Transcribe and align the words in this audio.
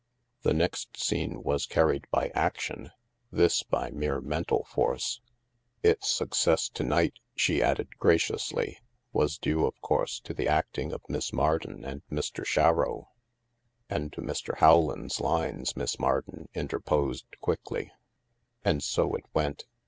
"The 0.41 0.55
next 0.55 0.97
scene 0.99 1.43
was 1.43 1.67
carried 1.67 2.05
by 2.09 2.29
action— 2.29 2.89
this 3.41 3.61
by 3.61 3.91
mere 3.91 4.19
mental 4.19 4.63
force. 4.63 5.21
Its 5.83 6.11
succiess 6.11 6.73
to 6.73 6.83
night," 6.83 7.19
she 7.35 7.61
added 7.61 7.99
graciously, 7.99 8.79
"was 9.13 9.37
due, 9.37 9.67
of 9.67 9.79
course, 9.81 10.19
to 10.21 10.33
the 10.33 10.47
acting 10.47 10.91
of 10.91 11.07
Miss 11.07 11.31
Mardon 11.31 11.85
and 11.85 12.01
Mr. 12.11 12.43
Sharrow"— 12.43 13.09
"And 13.91 14.11
to 14.13 14.21
Mr. 14.21 14.59
Rowland's 14.59 15.19
lines," 15.21 15.77
Miss 15.77 15.99
Mardon 15.99 16.49
interposed 16.55 17.27
quickly. 17.39 17.91
And 18.65 18.81
so 18.81 19.13
it 19.13 19.25
went. 19.35 19.65